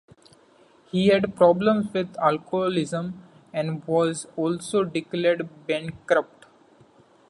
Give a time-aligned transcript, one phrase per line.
[0.89, 3.21] He had problems with alcoholism
[3.53, 6.47] and was also declared bankrupt.